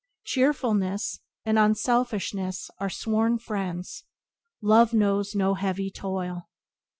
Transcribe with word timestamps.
Cheerfulness 0.23 1.19
and 1.45 1.59
unselfishness 1.59 2.71
are 2.79 2.89
sworn 2.89 3.37
friends. 3.37 4.03
Love 4.59 4.93
knows 4.95 5.35
no 5.35 5.53
heavy 5.53 5.91
toil. 5.91 6.49